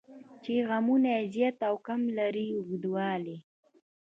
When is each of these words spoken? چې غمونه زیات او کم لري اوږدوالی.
چې 0.43 0.53
غمونه 0.69 1.11
زیات 1.33 1.57
او 1.69 1.75
کم 1.87 2.01
لري 2.17 2.45
اوږدوالی. 2.57 3.37